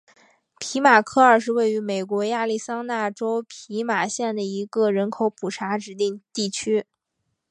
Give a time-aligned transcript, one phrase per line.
[0.57, 6.87] 皮马科二是位于美国亚利桑那州皮马县的一个人口普查指定地区。